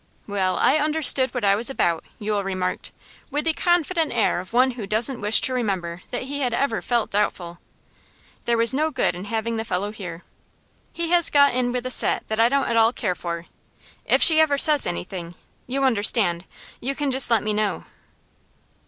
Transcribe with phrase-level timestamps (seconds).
[0.25, 2.91] 'Well, I understood what I was about,' Yule remarked,
[3.29, 6.81] with the confident air of one who doesn't wish to remember that he had ever
[6.81, 7.59] felt doubtful.
[8.45, 10.23] 'There was no good in having the fellow here.
[10.91, 13.45] He has got in with a set that I don't at all care for.
[14.03, 15.35] If she ever says anything
[15.67, 16.45] you understand
[16.79, 17.85] you can just let me know.